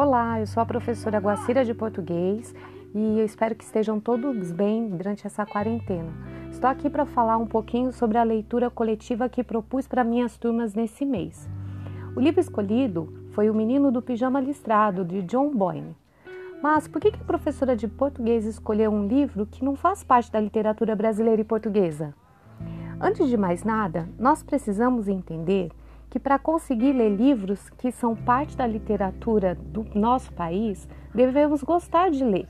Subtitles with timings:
[0.00, 2.54] Olá, eu sou a professora Guacira de Português
[2.94, 6.12] e eu espero que estejam todos bem durante essa quarentena.
[6.52, 10.72] Estou aqui para falar um pouquinho sobre a leitura coletiva que propus para minhas turmas
[10.72, 11.50] nesse mês.
[12.14, 15.96] O livro escolhido foi O Menino do Pijama Listrado, de John Boyne.
[16.62, 20.38] Mas por que a professora de português escolheu um livro que não faz parte da
[20.38, 22.14] literatura brasileira e portuguesa?
[23.00, 25.72] Antes de mais nada, nós precisamos entender
[26.10, 32.10] que para conseguir ler livros que são parte da literatura do nosso país, devemos gostar
[32.10, 32.48] de ler.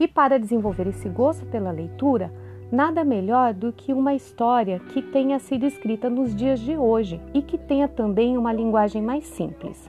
[0.00, 2.32] E para desenvolver esse gosto pela leitura,
[2.70, 7.42] nada melhor do que uma história que tenha sido escrita nos dias de hoje e
[7.42, 9.88] que tenha também uma linguagem mais simples.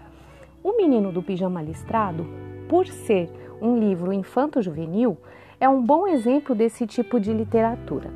[0.63, 2.25] O Menino do Pijama Listrado,
[2.67, 3.29] por ser
[3.61, 5.17] um livro infanto-juvenil,
[5.59, 8.09] é um bom exemplo desse tipo de literatura.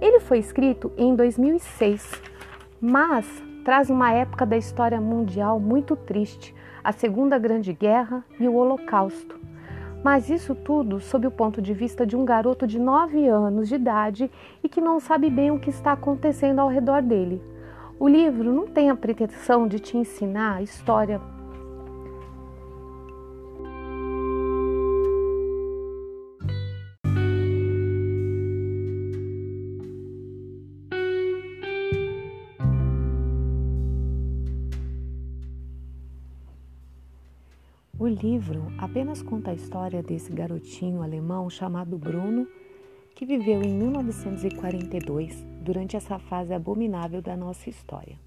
[0.00, 2.22] Ele foi escrito em 2006,
[2.80, 8.54] mas traz uma época da história mundial muito triste, a Segunda Grande Guerra e o
[8.54, 9.38] Holocausto.
[10.02, 13.74] Mas isso tudo sob o ponto de vista de um garoto de 9 anos de
[13.74, 14.30] idade
[14.64, 17.42] e que não sabe bem o que está acontecendo ao redor dele.
[17.98, 21.20] O livro não tem a pretensão de te ensinar história
[38.00, 42.48] O livro apenas conta a história desse garotinho alemão chamado Bruno,
[43.14, 48.18] que viveu em 1942, durante essa fase abominável da nossa história.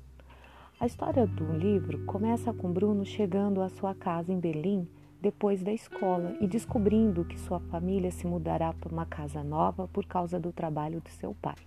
[0.79, 4.87] A história do livro começa com Bruno chegando à sua casa em Berlim
[5.19, 10.05] depois da escola e descobrindo que sua família se mudará para uma casa nova por
[10.05, 11.57] causa do trabalho de seu pai.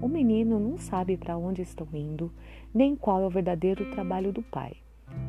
[0.00, 2.32] O menino não sabe para onde estão indo,
[2.72, 4.78] nem qual é o verdadeiro trabalho do pai.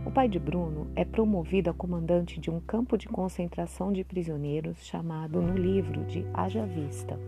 [0.05, 4.85] O pai de Bruno é promovido a comandante de um campo de concentração de prisioneiros
[4.85, 7.19] chamado no livro de Haja Vista.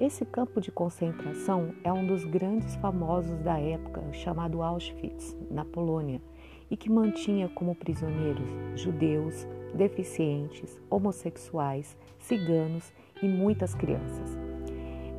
[0.00, 6.22] Esse campo de concentração é um dos grandes famosos da época, chamado Auschwitz, na Polônia,
[6.70, 12.90] e que mantinha como prisioneiros judeus, deficientes, homossexuais, ciganos
[13.22, 14.38] e muitas crianças.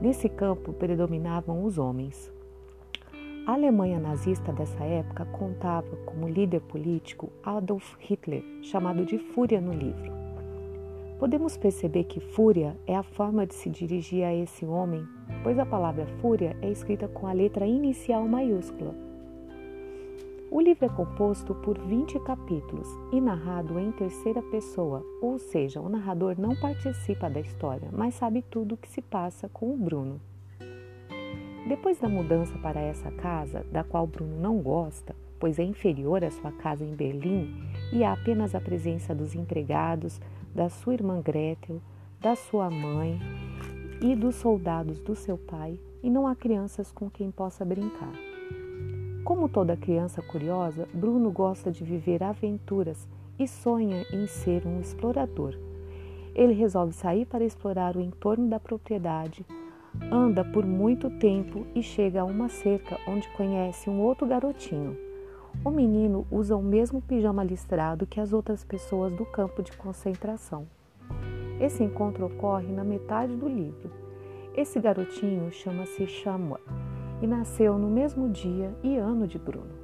[0.02, 2.34] Nesse campo predominavam os homens.
[3.44, 9.74] A Alemanha nazista dessa época contava como líder político Adolf Hitler, chamado de Fúria no
[9.74, 10.12] livro.
[11.18, 15.08] Podemos perceber que fúria é a forma de se dirigir a esse homem,
[15.42, 18.96] pois a palavra fúria é escrita com a letra inicial maiúscula.
[20.52, 25.90] O livro é composto por 20 capítulos e narrado em terceira pessoa, ou seja, o
[25.90, 30.22] narrador não participa da história, mas sabe tudo o que se passa com o Bruno.
[31.68, 36.32] Depois da mudança para essa casa, da qual Bruno não gosta, pois é inferior à
[36.32, 37.54] sua casa em Berlim
[37.94, 40.20] e há apenas a presença dos empregados,
[40.56, 41.80] da sua irmã Gretel,
[42.20, 43.20] da sua mãe
[44.02, 48.14] e dos soldados do seu pai, e não há crianças com quem possa brincar.
[49.24, 53.08] Como toda criança curiosa, Bruno gosta de viver aventuras
[53.38, 55.56] e sonha em ser um explorador.
[56.34, 59.46] Ele resolve sair para explorar o entorno da propriedade
[60.00, 64.98] Anda por muito tempo e chega a uma cerca onde conhece um outro garotinho.
[65.66, 70.66] O menino usa o mesmo pijama listrado que as outras pessoas do campo de concentração.
[71.60, 73.92] Esse encontro ocorre na metade do livro.
[74.56, 76.62] Esse garotinho chama-se Samuel
[77.22, 79.82] e nasceu no mesmo dia e ano de Bruno.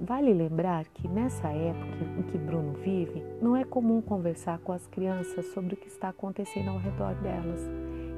[0.00, 4.86] Vale lembrar que nessa época em que Bruno vive, não é comum conversar com as
[4.88, 7.68] crianças sobre o que está acontecendo ao redor delas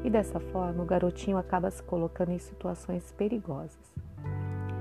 [0.04, 3.94] e dessa forma o garotinho acaba se colocando em situações perigosas.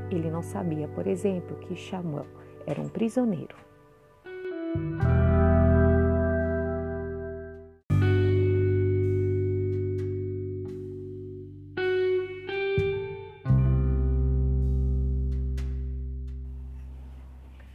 [0.09, 2.25] Ele não sabia, por exemplo, que Samuel
[2.65, 3.55] era um prisioneiro.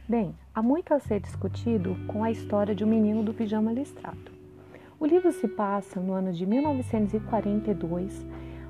[0.07, 4.36] Bem, há muito a ser discutido com a história de um menino do pijama listrado.
[4.99, 8.25] O livro se passa no ano de 1942,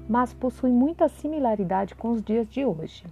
[0.09, 3.05] mas possui muita similaridade com os dias de hoje.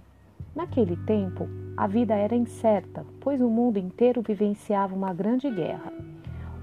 [0.54, 5.90] Naquele tempo, a vida era incerta, pois o mundo inteiro vivenciava uma grande guerra.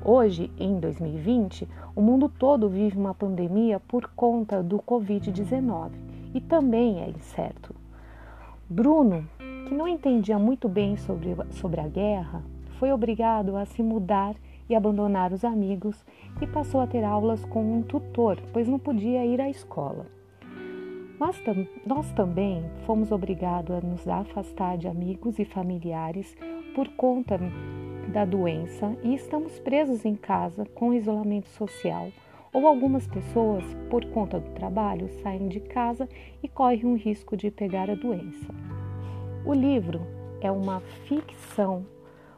[0.05, 5.89] Hoje, em 2020, o mundo todo vive uma pandemia por conta do Covid-19
[6.35, 7.73] e também é incerto.
[8.69, 9.27] Bruno,
[9.67, 12.43] que não entendia muito bem sobre, sobre a guerra,
[12.77, 14.35] foi obrigado a se mudar
[14.69, 16.03] e abandonar os amigos
[16.41, 20.07] e passou a ter aulas com um tutor, pois não podia ir à escola.
[21.19, 21.41] Mas
[21.85, 26.35] nós também fomos obrigados a nos afastar de amigos e familiares
[26.75, 27.39] por conta
[28.11, 32.09] da doença e estamos presos em casa com isolamento social,
[32.51, 36.07] ou algumas pessoas, por conta do trabalho, saem de casa
[36.41, 38.53] e correm o risco de pegar a doença.
[39.45, 40.01] O livro
[40.39, 41.85] é uma ficção,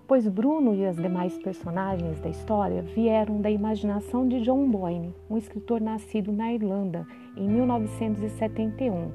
[0.07, 5.37] pois Bruno e as demais personagens da história vieram da imaginação de John Boyne, um
[5.37, 9.11] escritor nascido na Irlanda em 1971.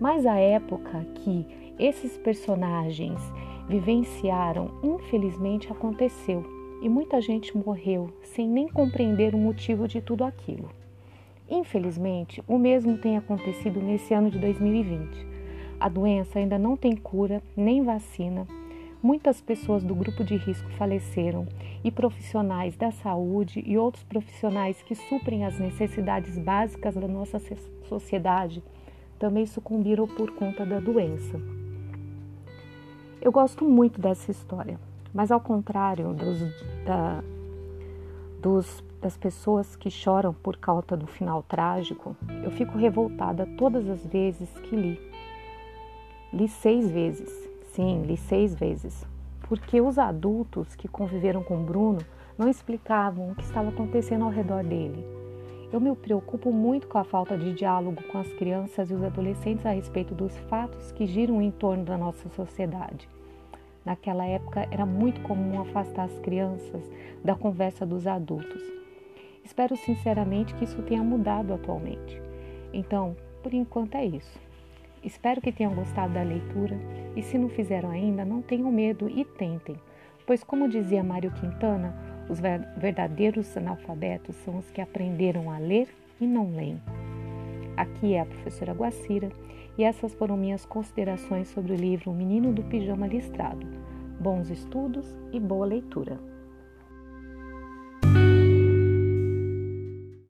[0.00, 1.46] Mas a época que
[1.78, 3.20] esses personagens
[3.68, 6.44] vivenciaram, infelizmente aconteceu
[6.80, 10.68] e muita gente morreu sem nem compreender o motivo de tudo aquilo.
[11.48, 15.26] Infelizmente, o mesmo tem acontecido nesse ano de 2020.
[15.80, 18.46] A doença ainda não tem cura nem vacina.
[19.04, 21.46] Muitas pessoas do grupo de risco faleceram
[21.84, 27.38] e profissionais da saúde e outros profissionais que suprem as necessidades básicas da nossa
[27.86, 28.64] sociedade
[29.18, 31.38] também sucumbiram por conta da doença.
[33.20, 34.80] Eu gosto muito dessa história,
[35.12, 36.38] mas ao contrário dos,
[36.86, 37.22] da,
[38.40, 44.06] dos, das pessoas que choram por causa do final trágico, eu fico revoltada todas as
[44.06, 44.98] vezes que li.
[46.32, 49.04] Li seis vezes, sim, li seis vezes,
[49.48, 51.98] porque os adultos que conviveram com Bruno
[52.38, 55.04] não explicavam o que estava acontecendo ao redor dele.
[55.72, 59.66] Eu me preocupo muito com a falta de diálogo com as crianças e os adolescentes
[59.66, 63.08] a respeito dos fatos que giram em torno da nossa sociedade.
[63.84, 66.88] Naquela época era muito comum afastar as crianças
[67.24, 68.62] da conversa dos adultos.
[69.42, 72.22] Espero sinceramente que isso tenha mudado atualmente.
[72.72, 74.38] Então, por enquanto é isso.
[75.04, 76.76] Espero que tenham gostado da leitura
[77.14, 79.76] e, se não fizeram ainda, não tenham medo e tentem,
[80.26, 81.94] pois, como dizia Mário Quintana,
[82.28, 86.80] os verdadeiros analfabetos são os que aprenderam a ler e não leem.
[87.76, 89.30] Aqui é a professora Guacira
[89.76, 93.66] e essas foram minhas considerações sobre o livro O Menino do Pijama Listrado.
[94.18, 96.33] Bons estudos e boa leitura!